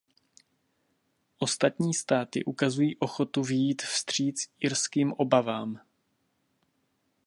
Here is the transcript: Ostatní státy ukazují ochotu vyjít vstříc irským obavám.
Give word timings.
Ostatní 1.39 1.93
státy 1.93 2.43
ukazují 2.43 2.97
ochotu 2.97 3.43
vyjít 3.43 3.81
vstříc 3.81 4.49
irským 4.59 5.13
obavám. 5.13 5.79